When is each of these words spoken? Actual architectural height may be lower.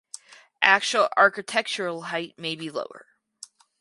Actual 0.63 1.09
architectural 1.15 2.01
height 2.05 2.33
may 2.39 2.55
be 2.55 2.71
lower. 2.71 3.05